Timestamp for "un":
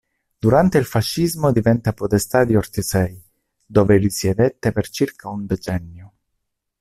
5.29-5.45